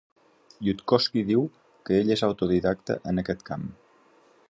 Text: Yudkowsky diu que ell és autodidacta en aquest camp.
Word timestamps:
Yudkowsky 0.67 1.23
diu 1.27 1.45
que 1.89 1.99
ell 2.01 2.11
és 2.17 2.25
autodidacta 2.31 2.99
en 3.13 3.25
aquest 3.25 3.49
camp. 3.53 3.71